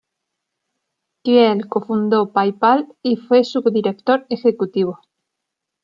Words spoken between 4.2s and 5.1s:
ejecutivo.